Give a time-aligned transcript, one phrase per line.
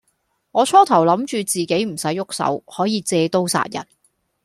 [0.49, 3.85] 我初頭諗住自己唔使郁手，可以借刀殺人